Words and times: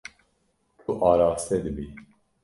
Tu 0.85 0.91
araste 1.09 1.55
dibî. 1.65 1.87